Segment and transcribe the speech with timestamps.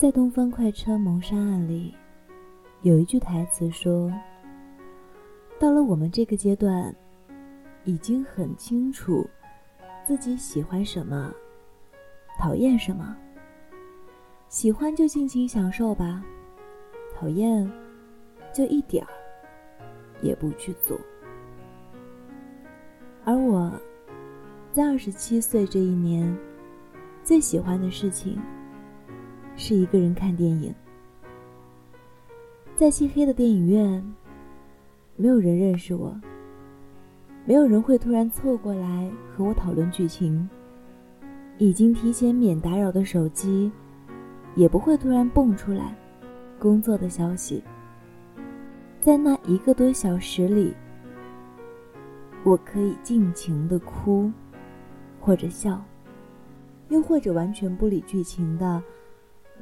[0.00, 1.94] 在《东方快车谋杀案》里，
[2.80, 4.10] 有一句台词说
[5.60, 6.96] ：“到了我们这个阶段，
[7.84, 9.28] 已经很清楚
[10.06, 11.30] 自己喜欢什么，
[12.38, 13.14] 讨厌什么。
[14.48, 16.24] 喜欢就尽情享受吧，
[17.14, 17.70] 讨厌
[18.54, 19.12] 就一点儿
[20.22, 20.98] 也不去做。”
[23.26, 23.70] 而我，
[24.72, 26.34] 在二十七岁这一年，
[27.22, 28.40] 最喜欢的事情。
[29.62, 30.74] 是一个人看电影，
[32.78, 34.02] 在漆黑的电影院，
[35.16, 36.18] 没有人认识我，
[37.44, 40.48] 没有人会突然凑过来和我讨论剧情，
[41.58, 43.70] 已经提前免打扰的手机，
[44.54, 45.94] 也不会突然蹦出来
[46.58, 47.62] 工作的消息。
[48.98, 50.72] 在那一个多小时里，
[52.44, 54.32] 我可以尽情的哭，
[55.20, 55.84] 或者笑，
[56.88, 58.82] 又或者完全不理剧情的。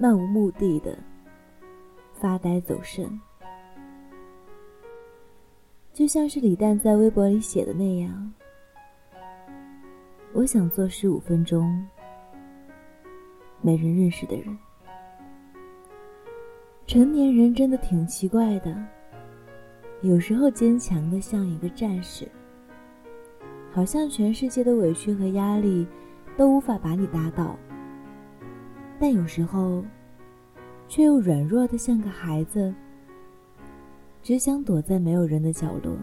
[0.00, 0.96] 漫无目的的
[2.14, 3.20] 发呆走神，
[5.92, 8.32] 就像是李诞在微博里写的那样
[10.32, 11.84] ：“我想做十五分钟
[13.60, 14.56] 没人认识的人。”
[16.86, 18.74] 成年人真的挺奇怪的，
[20.02, 22.26] 有时候坚强的像一个战士，
[23.72, 25.84] 好像全世界的委屈和压力
[26.36, 27.58] 都无法把你打倒。
[29.00, 29.84] 但有时候，
[30.88, 32.74] 却又软弱的像个孩子，
[34.22, 35.96] 只想躲在没有人的角落，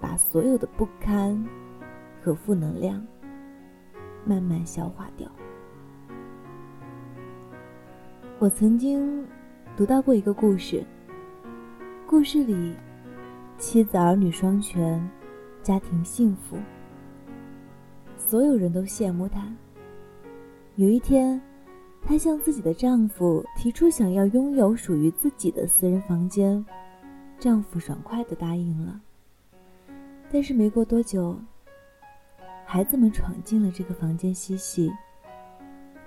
[0.00, 1.44] 把所有的不堪
[2.22, 3.04] 和负能量
[4.24, 5.28] 慢慢消化掉。
[8.38, 9.26] 我曾经
[9.76, 10.84] 读到过一个故事，
[12.06, 12.76] 故事里
[13.58, 15.10] 妻子儿女双全，
[15.64, 16.56] 家庭幸福，
[18.16, 19.52] 所有人都羡慕他。
[20.76, 21.42] 有一天。
[22.08, 26.64] 她向自己的丈夫提出想要拥有属于自己的私人房间，
[27.36, 29.00] 丈夫爽快地答应了。
[30.30, 31.36] 但是没过多久，
[32.64, 34.88] 孩子们闯进了这个房间嬉戏，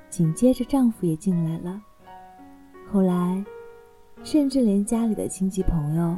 [0.10, 1.82] 紧接着丈夫也进来了。
[2.90, 3.44] 后来，
[4.24, 6.18] 甚至连家里的亲戚朋友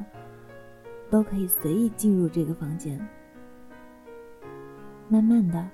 [1.09, 3.00] 都可以随意进入这个房间。
[5.09, 5.68] 慢慢的，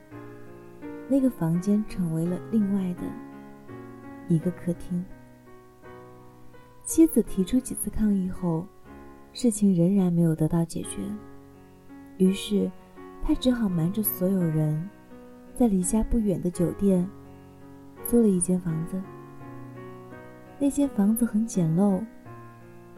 [1.10, 3.27] 那个房间成为了另外的。
[4.28, 5.04] 一个客厅，
[6.84, 8.66] 妻子提出几次抗议后，
[9.32, 11.02] 事情仍然没有得到解决。
[12.18, 12.70] 于是，
[13.24, 14.90] 他只好瞒着所有人，
[15.56, 17.08] 在离家不远的酒店
[18.06, 19.02] 租了一间房子。
[20.60, 22.04] 那间房子很简陋，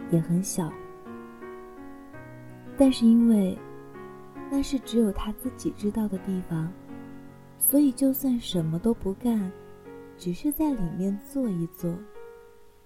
[0.10, 0.72] 也很小，
[2.78, 3.56] 但是因为
[4.50, 6.72] 那是只有他自己知道的地方，
[7.60, 9.52] 所以就算什么都不干。
[10.20, 11.98] 只是在里面坐一坐，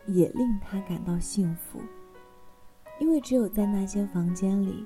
[0.06, 1.82] 也令他感到幸福。
[3.00, 4.86] 因为只有在那间房间里，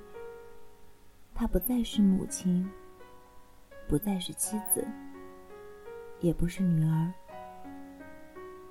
[1.35, 2.67] 他不再是母亲，
[3.85, 4.87] 不再是妻子，
[6.21, 7.13] 也不是女儿，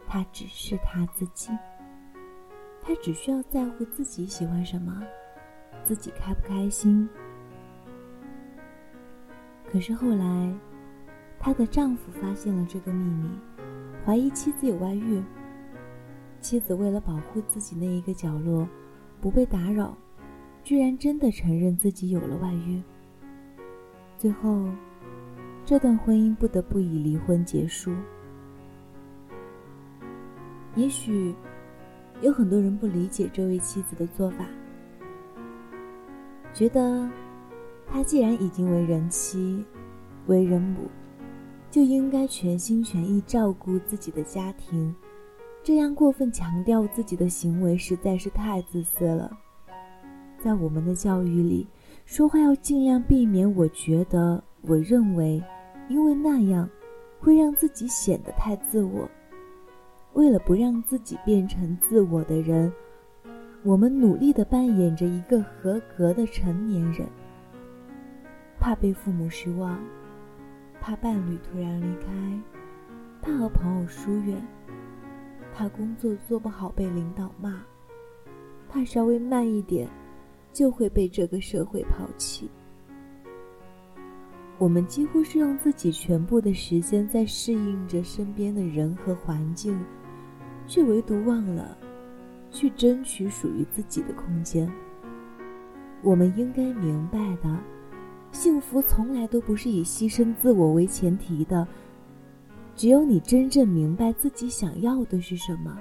[0.08, 1.50] 他只是他自己。
[2.80, 5.02] 他只需要在乎自己喜欢什么，
[5.84, 7.06] 自己开不开心。
[9.70, 10.54] 可是后来，
[11.38, 13.28] 她的丈夫发现了这个秘密。
[14.06, 15.20] 怀疑妻子有外遇，
[16.40, 18.68] 妻子为了保护自己那一个角落
[19.20, 19.98] 不被打扰，
[20.62, 22.80] 居然真的承认自己有了外遇。
[24.16, 24.64] 最后，
[25.64, 27.92] 这段婚姻不得不以离婚结束。
[30.76, 31.34] 也许
[32.20, 34.46] 有很多人不理解这位妻子的做法，
[36.54, 37.10] 觉得
[37.88, 39.64] 她既然已经为人妻、
[40.28, 40.88] 为人母。
[41.70, 44.94] 就应该全心全意照顾自己的家庭，
[45.62, 49.30] 这样过分强调自己的行为实在是太自私了。
[50.38, 51.66] 在我们的教育里，
[52.04, 55.42] 说话要尽量避免“我觉得”“我认为”，
[55.88, 56.68] 因为那样
[57.18, 59.08] 会让自己显得太自我。
[60.12, 62.72] 为了不让自己变成自我的人，
[63.64, 67.06] 我们努力地扮演着一个合格的成年人，
[68.58, 69.78] 怕被父母失望。
[70.86, 72.12] 怕伴侣突然离开，
[73.20, 74.40] 怕和朋友疏远，
[75.52, 77.60] 怕工作做不好被领导骂，
[78.68, 79.88] 怕稍微慢一点
[80.52, 82.48] 就会被这个社会抛弃。
[84.58, 89.76] 我们几乎是用自己全部的时间在适应着身边的人和环境，
[90.68, 91.76] 却唯独忘了
[92.52, 94.70] 去争取属于自己的空间。
[96.00, 97.58] 我们应该明白的。
[98.36, 101.66] 幸福从来都不是以牺牲自我为前提的，
[102.74, 105.80] 只有你真正明白自己想要的是什么，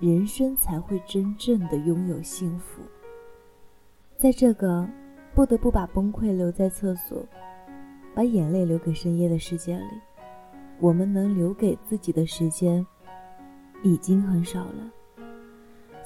[0.00, 2.82] 人生才会真正的拥有幸福。
[4.16, 4.88] 在这个
[5.34, 7.26] 不得不把崩溃留在厕所，
[8.14, 10.00] 把眼泪留给深夜的世界里，
[10.78, 12.86] 我们能留给自己的时间
[13.82, 14.92] 已经很少了，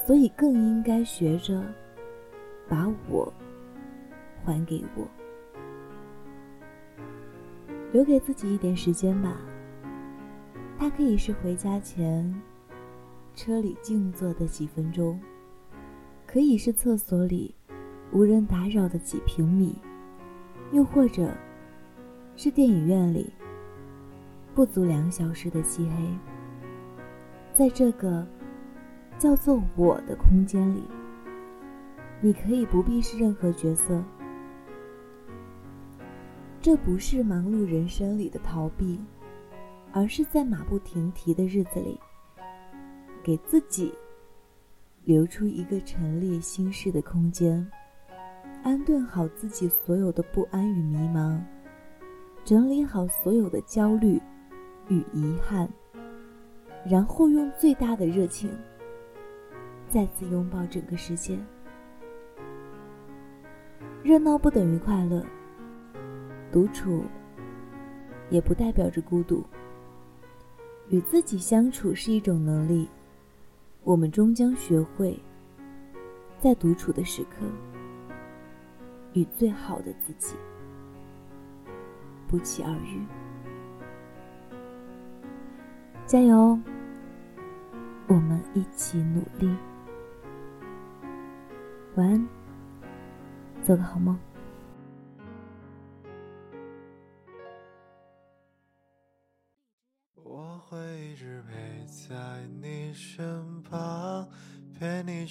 [0.07, 1.63] 所以更应该学着
[2.67, 3.31] 把我
[4.43, 5.07] 还给我，
[7.93, 9.37] 留给自己一点时间吧。
[10.79, 12.35] 它可以是回家前
[13.35, 15.21] 车里静坐的几分钟，
[16.27, 17.55] 可以是厕所里
[18.13, 19.75] 无人打扰的几平米，
[20.73, 21.31] 又或者
[22.37, 23.33] 是电影院里
[24.55, 26.09] 不足两小时的漆黑。
[27.55, 28.27] 在这个
[29.19, 30.85] 叫做“我的”空间里，
[32.21, 34.01] 你可以不必是任何角色。
[36.69, 39.01] 这不是忙碌人生里的逃避。
[39.91, 41.99] 而是在马不停蹄的日子里，
[43.23, 43.91] 给自己
[45.03, 47.67] 留出一个陈列心事的空间，
[48.63, 51.41] 安顿好自己所有的不安与迷茫，
[52.45, 54.21] 整理好所有的焦虑
[54.89, 55.67] 与遗憾，
[56.85, 58.51] 然后用最大的热情
[59.89, 61.39] 再次拥抱整个世界。
[64.03, 65.25] 热闹不等于快乐，
[66.51, 67.05] 独处
[68.31, 69.45] 也不代表着孤独。
[70.89, 72.89] 与自己相处是一种能力，
[73.85, 75.19] 我们终将学会，
[76.41, 77.47] 在独处的时刻，
[79.13, 80.35] 与最好的自己
[82.27, 83.05] 不期而遇。
[86.07, 86.59] 加油，
[88.07, 89.55] 我们一起努力。
[91.97, 92.29] 晚安，
[93.63, 94.19] 做个好梦。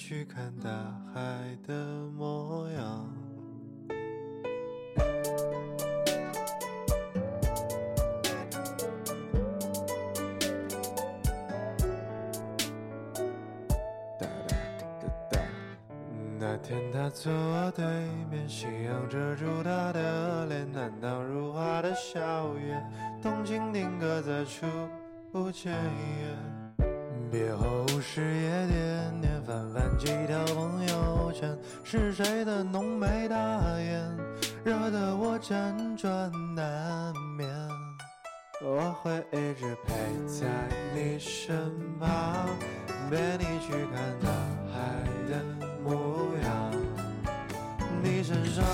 [0.08, 0.70] 去看大
[1.12, 1.20] 海
[1.66, 1.74] 的
[2.16, 3.12] 模样。
[14.18, 15.38] 哒哒哒哒。
[16.38, 17.84] 那天他坐我对
[18.30, 22.82] 面，夕阳遮住他的脸，难当如画的笑颜，
[23.20, 24.64] 动情定格在初
[25.52, 25.76] 见。
[27.30, 28.47] 别后视野点点，翻翻几条朋友
[31.38, 33.36] 圈，是谁的浓眉大
[33.78, 34.10] 眼，
[34.64, 37.48] 惹得我辗转难眠。
[38.60, 39.94] 我会一直陪
[40.26, 40.48] 在
[40.92, 42.48] 你身旁，
[43.08, 44.28] 陪你去看大
[44.72, 45.44] 海的
[45.84, 46.72] 模样。
[48.02, 48.64] 你身上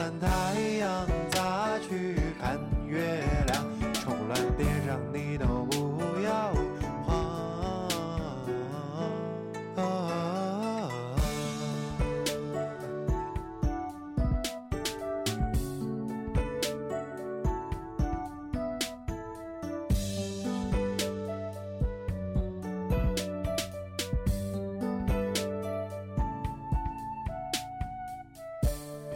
[0.00, 2.58] 看太阳，再去看
[2.88, 3.62] 月亮，
[3.92, 5.99] 冲乱叠上你都不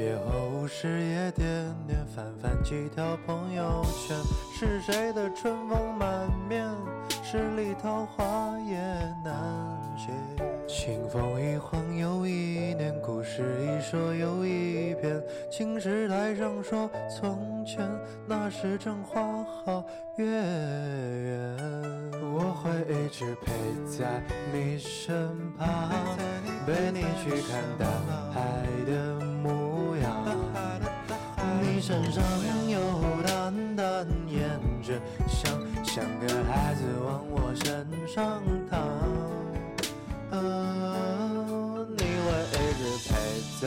[0.05, 4.15] 别后无视夜点点，翻翻几条朋友圈，
[4.53, 6.63] 是谁的春风满面？
[7.23, 8.77] 十里桃花也
[9.25, 10.11] 难写。
[10.69, 15.23] 清风一晃又一年，故事一说又一遍。
[15.51, 17.89] 青石台上说从前，
[18.29, 19.83] 那时正花好
[20.17, 21.57] 月圆。
[22.21, 23.53] 我会一直陪
[23.87, 25.89] 在你身旁，
[26.67, 27.87] 陪你去看大
[28.35, 29.64] 海的幕。
[31.87, 32.25] 身上
[32.67, 32.81] 有
[33.27, 34.41] 淡淡胭
[34.83, 34.99] 脂
[35.29, 35.53] 香，
[35.85, 38.81] 像个孩子往我身上躺。
[41.91, 43.13] 你会一直陪
[43.61, 43.63] 在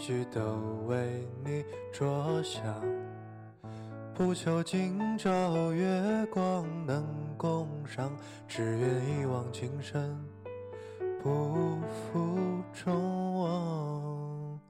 [0.00, 0.40] 句都
[0.86, 2.62] 为你着想，
[4.14, 7.04] 不求今朝月光能
[7.36, 8.10] 共赏，
[8.48, 10.18] 只愿一往情深，
[11.22, 12.38] 不负
[12.72, 14.60] 众望。